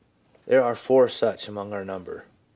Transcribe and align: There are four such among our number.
There 0.47 0.63
are 0.63 0.73
four 0.73 1.07
such 1.07 1.47
among 1.47 1.73
our 1.73 1.85
number. 1.85 2.25